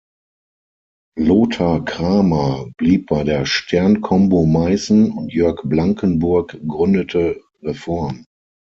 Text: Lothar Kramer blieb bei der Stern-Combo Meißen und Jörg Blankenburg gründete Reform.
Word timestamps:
Lothar 1.15 1.85
Kramer 1.85 2.71
blieb 2.77 3.05
bei 3.05 3.23
der 3.23 3.45
Stern-Combo 3.45 4.47
Meißen 4.47 5.11
und 5.11 5.31
Jörg 5.31 5.61
Blankenburg 5.65 6.57
gründete 6.67 7.39
Reform. 7.61 8.25